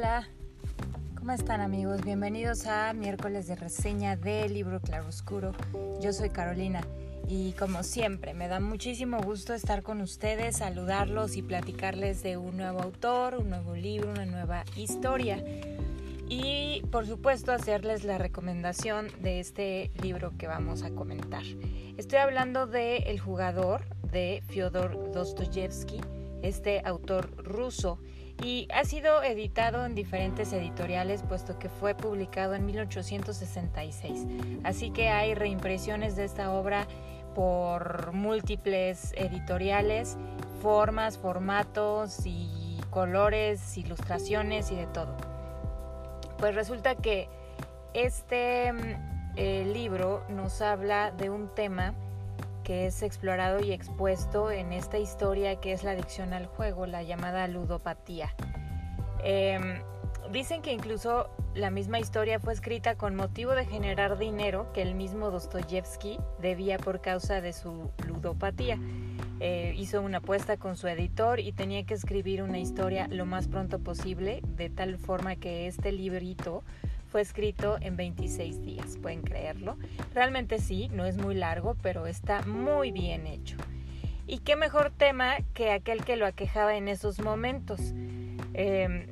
[0.00, 0.26] Hola,
[1.18, 2.00] ¿cómo están amigos?
[2.00, 5.52] Bienvenidos a miércoles de reseña del libro Claroscuro.
[6.00, 6.80] Yo soy Carolina
[7.28, 12.56] y como siempre me da muchísimo gusto estar con ustedes, saludarlos y platicarles de un
[12.56, 15.44] nuevo autor, un nuevo libro, una nueva historia.
[16.30, 21.42] Y por supuesto hacerles la recomendación de este libro que vamos a comentar.
[21.98, 26.00] Estoy hablando de El jugador de Fyodor Dostoyevsky,
[26.40, 27.98] este autor ruso
[28.42, 34.26] y ha sido editado en diferentes editoriales puesto que fue publicado en 1866.
[34.64, 36.86] Así que hay reimpresiones de esta obra
[37.34, 40.16] por múltiples editoriales,
[40.62, 45.16] formas, formatos y colores, ilustraciones y de todo.
[46.38, 47.28] Pues resulta que
[47.94, 51.94] este mm, eh, libro nos habla de un tema
[52.70, 57.02] que es explorado y expuesto en esta historia que es la adicción al juego, la
[57.02, 58.32] llamada ludopatía.
[59.24, 59.82] Em,
[60.30, 64.94] dicen que incluso la misma historia fue escrita con motivo de generar dinero que el
[64.94, 68.78] mismo Dostoyevsky debía por causa de su ludopatía.
[69.40, 73.48] Eh, hizo una apuesta con su editor y tenía que escribir una historia lo más
[73.48, 76.62] pronto posible, de tal forma que este librito
[77.10, 79.76] fue escrito en 26 días, pueden creerlo.
[80.14, 83.56] Realmente sí, no es muy largo, pero está muy bien hecho.
[84.26, 87.80] Y qué mejor tema que aquel que lo aquejaba en esos momentos.
[88.54, 89.06] Em,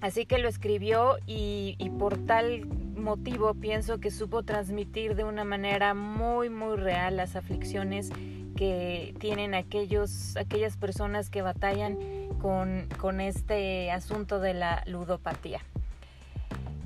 [0.00, 5.44] así que lo escribió y, y por tal motivo pienso que supo transmitir de una
[5.44, 8.10] manera muy muy real las aflicciones
[8.56, 11.98] que tienen aquellos, aquellas personas que batallan
[12.40, 15.60] con, con este asunto de la ludopatía.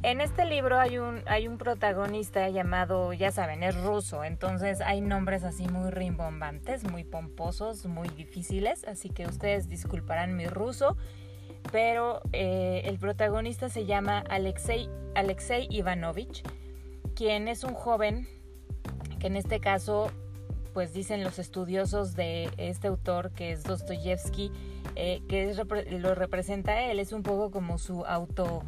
[0.06, 5.00] En este libro hay un, hay un protagonista llamado, ya saben, es ruso, entonces hay
[5.00, 10.96] nombres así muy rimbombantes, muy pomposos, muy difíciles, así que ustedes disculparán mi ruso,
[11.72, 16.44] pero eh, el protagonista se llama Alexei, Alexei Ivanovich,
[17.16, 18.28] quien es un joven
[19.18, 20.12] que en este caso,
[20.72, 24.52] pues dicen los estudiosos de este autor que es Dostoyevsky,
[24.94, 25.52] eh, que
[25.98, 28.62] lo representa él, es un poco como su auto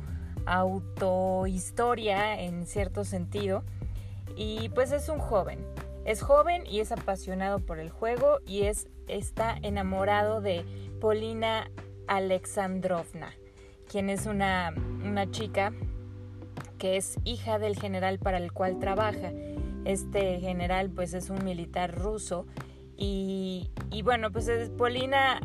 [0.48, 3.62] autohistoria en cierto sentido.
[4.36, 5.64] Y pues es un joven.
[6.04, 10.64] Es joven y es apasionado por el juego y es, está enamorado de
[11.00, 11.70] Polina
[12.06, 13.30] Alexandrovna,
[13.88, 14.72] quien es una,
[15.04, 15.72] una chica
[16.78, 19.32] que es hija del general para el cual trabaja.
[19.84, 22.46] Este general pues es un militar ruso
[22.96, 24.48] y, y bueno pues
[24.78, 25.40] Polina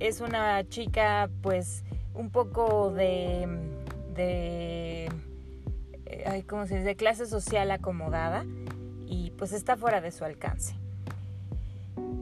[0.00, 3.46] es una chica pues un poco de
[4.18, 5.08] de,
[6.06, 6.96] eh, ¿cómo se dice?
[6.96, 8.44] clase social acomodada
[9.06, 10.74] y pues está fuera de su alcance.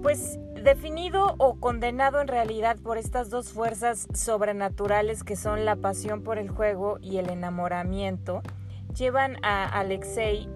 [0.02, 6.22] Pues definido o condenado en realidad por estas dos fuerzas sobrenaturales que son la pasión
[6.22, 8.42] por el juego y el enamoramiento,
[8.94, 10.48] llevan a Alexei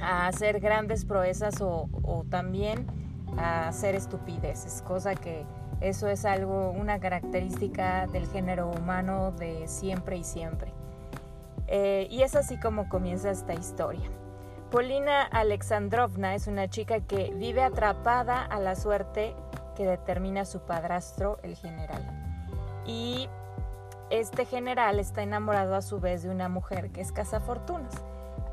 [0.00, 2.86] a hacer grandes proezas o, o también
[3.36, 5.44] a hacer estupideces, cosa que
[5.84, 10.72] eso es algo, una característica del género humano de siempre y siempre.
[11.66, 14.08] Eh, y es así como comienza esta historia.
[14.70, 19.36] Polina Alexandrovna es una chica que vive atrapada a la suerte
[19.76, 22.02] que determina su padrastro, el general.
[22.86, 23.28] Y
[24.08, 27.92] este general está enamorado a su vez de una mujer que es cazafortunas.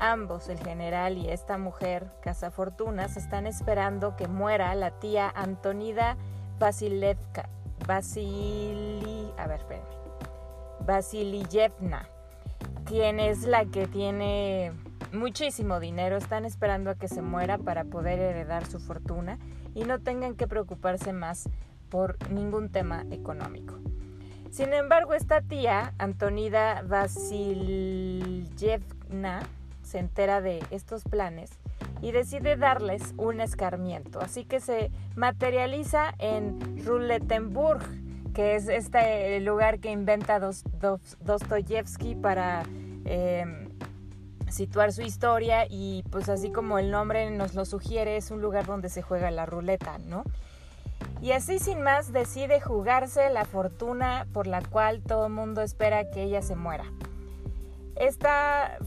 [0.00, 6.18] Ambos, el general y esta mujer cazafortunas, están esperando que muera la tía Antonida
[6.58, 7.48] Vasilevka,
[7.86, 9.60] Vasili, a ver,
[10.86, 12.08] Vasilievna,
[12.84, 14.72] quien es la que tiene
[15.12, 19.38] muchísimo dinero, están esperando a que se muera para poder heredar su fortuna
[19.74, 21.48] y no tengan que preocuparse más
[21.90, 23.78] por ningún tema económico.
[24.50, 28.52] Sin embargo, esta tía, Antonida Vasilievna,
[29.82, 31.50] se entera de estos planes
[32.02, 34.20] y decide darles un escarmiento.
[34.20, 37.82] Así que se materializa en Ruletenburg,
[38.34, 42.64] que es este lugar que inventa Dostoyevsky para
[43.04, 43.68] em,
[44.50, 48.66] situar su historia y pues así como el nombre nos lo sugiere, es un lugar
[48.66, 50.24] donde se juega la ruleta, ¿no?
[51.20, 56.10] Y así sin más decide jugarse la fortuna por la cual todo el mundo espera
[56.10, 56.84] que ella se muera.
[57.94, 58.78] Esta,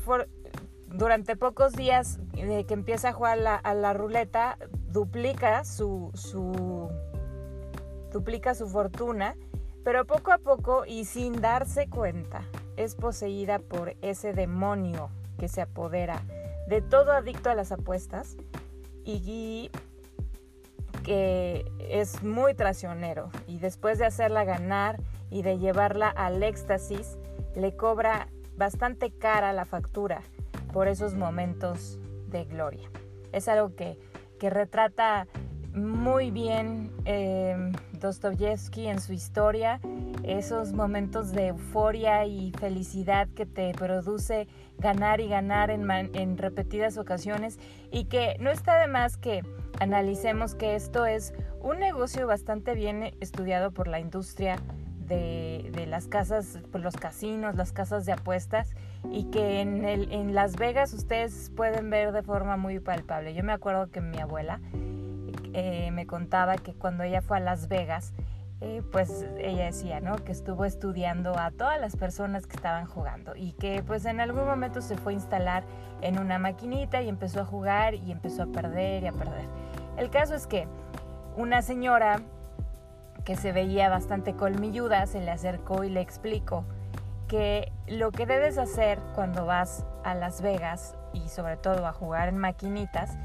[0.98, 4.58] durante pocos días que empieza a jugar a la ruleta,
[4.88, 6.90] duplica su, su,
[8.12, 9.36] duplica su fortuna,
[9.84, 12.44] pero poco a poco y sin darse cuenta,
[12.78, 16.22] es poseída por ese demonio que se apodera
[16.68, 18.38] de todo adicto a las apuestas
[19.04, 19.70] y
[21.04, 23.30] que es muy traicionero.
[23.48, 25.00] Y después de hacerla ganar
[25.30, 27.18] y de llevarla al éxtasis,
[27.56, 28.28] le cobra
[28.58, 30.22] bastante cara la factura
[30.76, 32.92] por esos momentos de gloria.
[33.32, 33.98] Es algo que,
[34.38, 35.26] que retrata
[35.74, 39.80] muy bien eh, Dostoyevsky en su historia,
[40.24, 46.98] esos momentos de euforia y felicidad que te produce ganar y ganar en, en repetidas
[46.98, 47.58] ocasiones
[47.90, 49.44] y que no está de más que
[49.80, 54.58] analicemos que esto es un negocio bastante bien estudiado por la industria
[55.08, 58.76] de, de, las casas, los casinos, las casas de apuestas
[59.12, 63.34] y que en, el, en Las Vegas ustedes pueden ver de forma muy palpable.
[63.34, 64.60] Yo me acuerdo que mi abuela
[65.54, 68.14] eh, me contaba que cuando ella fue a Las Vegas,
[68.62, 70.16] eh, pues ella decía, ¿no?
[70.16, 74.46] Que estuvo estudiando a todas las personas que estaban jugando y que pues en algún
[74.46, 75.64] momento se fue a instalar
[76.02, 79.46] en una maquinita y empezó a jugar y empezó a perder y a perder.
[79.98, 80.68] El caso es que
[81.36, 82.22] una señora
[83.26, 86.66] que se veía bastante colmilluda se le acercó y le explicó
[87.28, 92.30] que lo que debes hacer cuando vas a Las Vegas y sobre todo a jugar
[92.30, 93.18] en maquinitas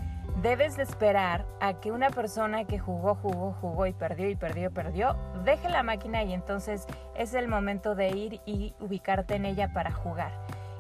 [0.43, 4.71] debes de esperar a que una persona que jugó, jugó, jugó y perdió y perdió,
[4.71, 9.73] perdió, deje la máquina y entonces es el momento de ir y ubicarte en ella
[9.73, 10.33] para jugar.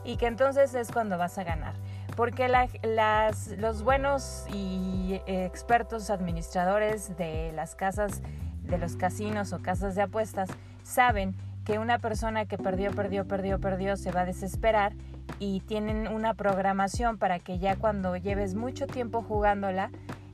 [0.02, 1.74] Y que entonces es cuando vas a ganar.
[2.16, 8.22] Porque las, los buenos y expertos administradores de las casas,
[8.62, 10.48] de los casinos o casas de apuestas,
[10.82, 14.92] saben que una persona que perdió, perdió, perdió, perdió, se va a desesperar
[15.38, 19.90] y tienen una programación para que ya cuando lleves mucho tiempo jugándola,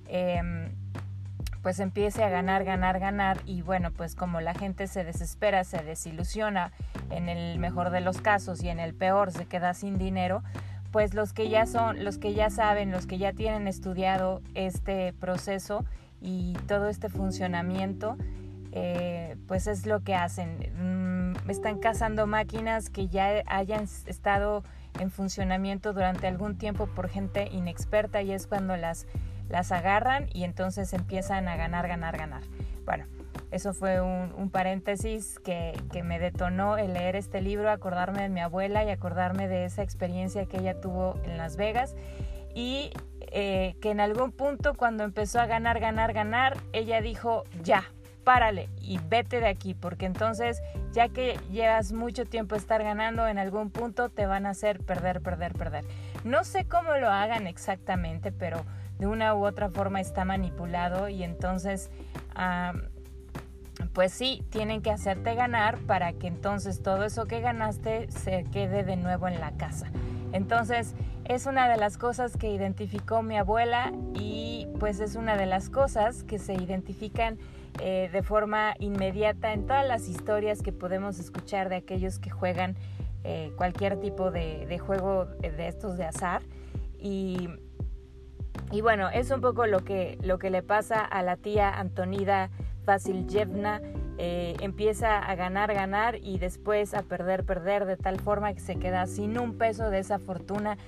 [0.08, 0.72] em,
[1.62, 5.82] pues empiece a ganar, ganar, ganar y bueno, pues como la gente se desespera, se
[5.82, 6.70] desilusiona
[7.10, 10.44] en el mejor de los casos y en el peor se queda sin dinero,
[10.92, 15.12] pues los que ya son, los que ya saben, los que ya tienen estudiado este
[15.12, 15.84] proceso
[16.20, 18.16] y todo este funcionamiento,
[18.78, 20.58] eh, pues es lo que hacen.
[20.76, 24.64] Mm, están cazando máquinas que ya hayan estado
[25.00, 29.06] en funcionamiento durante algún tiempo por gente inexperta y es cuando las,
[29.48, 32.42] las agarran y entonces empiezan a ganar, ganar, ganar.
[32.84, 33.06] Bueno,
[33.50, 38.40] eso fue un, paréntesis que, que, me detonó el leer este libro, acordarme de mi
[38.40, 41.96] abuela y acordarme de esa experiencia que ella tuvo en Las Vegas
[42.54, 42.90] y
[43.32, 47.84] eh, que en algún punto cuando empezó a ganar, ganar, ganar, ella dijo, ya,
[48.26, 53.38] párale y vete de aquí, porque entonces ya que llevas mucho tiempo estar ganando, en
[53.38, 55.84] algún punto te van a hacer perder, perder, perder.
[56.24, 58.64] No sé cómo lo hagan exactamente, pero
[58.98, 61.88] de una u otra forma está manipulado y entonces...
[63.92, 68.82] pues sí, tienen que hacerte ganar para que entonces todo eso que ganaste se quede
[68.82, 69.86] de nuevo en la casa.
[70.32, 70.94] Entonces
[71.26, 75.70] es una de las cosas que identificó mi abuela y pues es una de las
[75.70, 77.38] cosas que se identifican
[77.80, 82.76] eh, de forma inmediata en todas las historias que podemos escuchar de aquellos que juegan
[83.24, 86.42] eh, cualquier tipo de, juego de estos de azar.
[86.98, 87.48] Y,
[88.70, 92.50] y, bueno, es un poco lo que, lo que le pasa a la tía Antonida
[92.84, 93.82] Vasiljevna.
[94.18, 98.76] Eh, empieza a ganar, ganar y después a perder, perder de tal forma que se
[98.76, 100.78] queda sin un peso de esa fortuna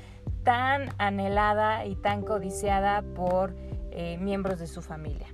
[0.44, 3.55] tan anhelada y tan codiciada por
[4.20, 5.26] miembros de su familia.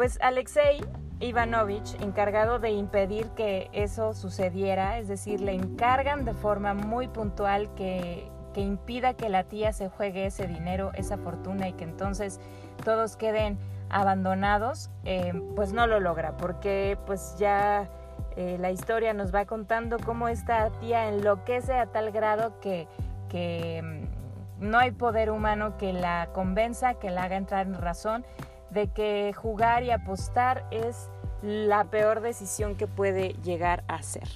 [0.00, 0.80] Pues Alexei
[1.20, 7.74] Ivanovich, encargado de impedir que eso sucediera, es decir, le encargan de forma muy puntual
[7.74, 12.40] que, impida que la tía se juegue ese dinero, esa fortuna y que entonces
[12.82, 13.58] todos queden
[13.90, 17.90] abandonados, eh, pues no lo logra, porque pues ya
[18.36, 22.88] eh, la historia nos va contando cómo esta tía enloquece a tal grado que,
[23.28, 28.24] que mm, no hay poder humano que la convenza, que la haga entrar en razón
[28.70, 31.08] de que jugar y apostar es
[31.42, 34.28] la peor decisión que puede llegar a ser.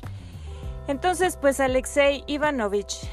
[0.88, 3.08] Entonces, pues Alexei Ivanovich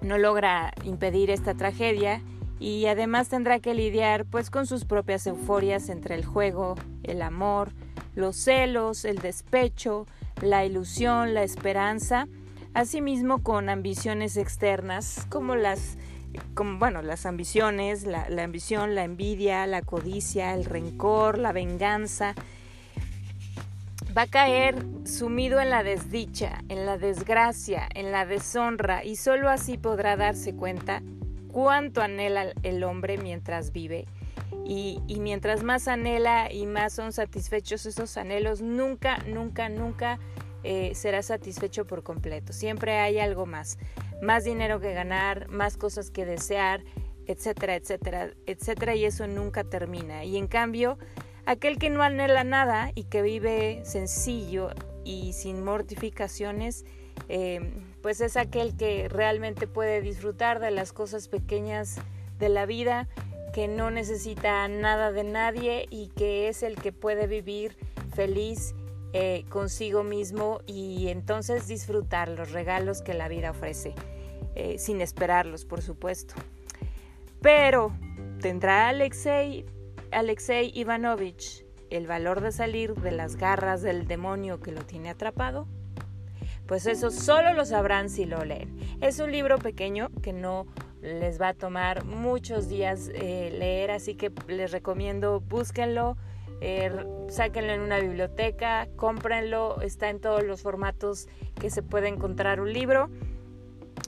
[0.00, 2.22] no logra impedir esta tragedia
[2.60, 7.72] y además tendrá que lidiar pues con sus propias euforias entre el juego, el amor,
[8.14, 10.06] los celos, el despecho,
[10.42, 12.28] la ilusión, la esperanza,
[12.74, 15.98] asimismo con ambiciones externas como las
[16.54, 22.34] como, bueno, las ambiciones, la, ambición, la envidia, la codicia, el rencor, la venganza,
[24.16, 29.48] va a caer sumido en la desdicha, en la desgracia, en la deshonra y solo
[29.48, 31.02] así podrá darse cuenta
[31.52, 34.06] cuánto anhela el hombre mientras vive.
[34.64, 40.18] Y, y, mientras más anhela y más son satisfechos esos anhelos, nunca, nunca, nunca
[40.64, 42.52] eh, será satisfecho por completo.
[42.52, 43.78] Siempre hay algo más,
[44.22, 46.82] más dinero que ganar, más cosas que desear,
[47.26, 50.24] etcétera, etcétera, etcétera, y eso nunca termina.
[50.24, 50.98] Y en cambio,
[51.46, 54.70] aquel que no anhela nada y que vive sencillo
[55.04, 56.84] y sin mortificaciones,
[57.28, 57.60] eh,
[58.02, 61.96] pues es aquel que realmente puede disfrutar de las cosas pequeñas
[62.38, 63.08] de la vida,
[63.52, 67.76] que no necesita nada de nadie y que es el que puede vivir
[68.14, 68.74] feliz
[69.12, 73.94] eh, consigo mismo y entonces disfrutar los regalos que la vida ofrece,
[74.54, 76.34] eh, sin esperarlos, por supuesto.
[77.40, 77.92] Pero,
[78.40, 79.64] ¿tendrá Alexei,
[80.10, 85.66] Alexei Ivanovich el valor de salir de las garras del demonio que lo tiene atrapado?
[86.66, 88.76] Pues eso solo lo sabrán si lo leen.
[89.00, 90.66] Es un libro pequeño que no
[91.00, 96.18] les va a tomar muchos días eh, leer, así que les recomiendo búsquenlo,
[96.60, 96.90] eh,
[97.28, 101.28] sáquenlo en una biblioteca, cómprenlo, está en todos los formatos
[101.60, 103.10] que se puede encontrar un libro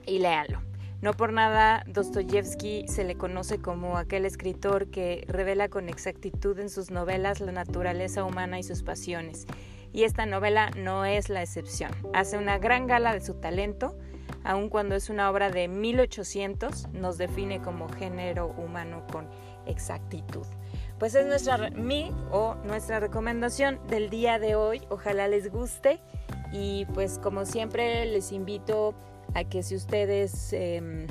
[0.06, 0.60] y léanlo.
[1.02, 6.68] No por nada Dostoyevsky se le conoce como aquel escritor que revela con exactitud en
[6.68, 9.46] sus novelas la naturaleza humana y sus pasiones
[9.92, 11.90] y esta novela no es la excepción.
[12.14, 13.96] Hace una gran gala de su talento,
[14.44, 19.28] aun cuando es una obra de 1800, nos define como género humano con
[19.66, 20.46] exactitud.
[21.00, 24.82] Pues es nuestra mi o nuestra recomendación del día de hoy.
[24.90, 25.98] Ojalá les guste
[26.52, 28.94] y pues como siempre les invito
[29.34, 31.06] a que si ustedes em,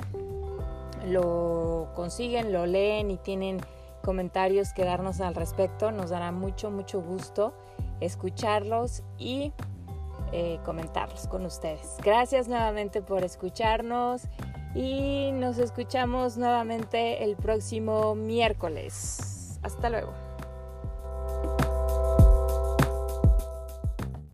[1.08, 3.58] lo consiguen, lo leen y tienen
[4.04, 7.52] comentarios que darnos al respecto, nos dará mucho, mucho gusto
[7.98, 9.52] escucharlos y
[10.30, 11.96] eh, comentarlos con ustedes.
[12.04, 14.22] Gracias nuevamente por escucharnos
[14.72, 19.39] y nos escuchamos nuevamente el próximo miércoles.
[19.62, 20.12] Hasta luego.